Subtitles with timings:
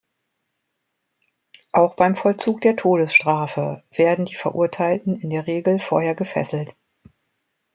[1.73, 6.75] Auch beim Vollzug der Todesstrafe werden die Verurteilten in der Regel vorher gefesselt.